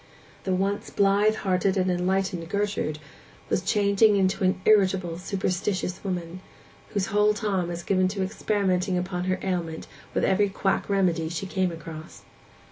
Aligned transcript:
The 0.45 0.55
once 0.55 0.89
blithe 0.89 1.35
hearted 1.35 1.77
and 1.77 1.91
enlightened 1.91 2.49
Gertrude 2.49 2.97
was 3.49 3.61
changing 3.61 4.15
into 4.15 4.43
an 4.43 4.59
irritable, 4.65 5.19
superstitious 5.19 6.03
woman, 6.03 6.41
whose 6.89 7.05
whole 7.13 7.35
time 7.35 7.67
was 7.67 7.83
given 7.83 8.07
to 8.07 8.23
experimenting 8.23 8.97
upon 8.97 9.25
her 9.25 9.37
ailment 9.43 9.85
with 10.15 10.25
every 10.25 10.49
quack 10.49 10.89
remedy 10.89 11.29
she 11.29 11.45
came 11.45 11.71
across. 11.71 12.23